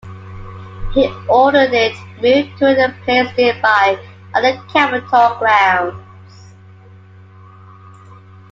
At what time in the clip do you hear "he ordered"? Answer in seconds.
0.95-1.73